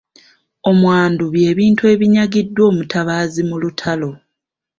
Omwandu 0.69 1.23
by’ebintu 1.33 1.83
ebinyagiddwa 1.93 2.63
omutabaazi 2.71 3.41
mu 3.49 3.55
lutalo. 3.61 4.11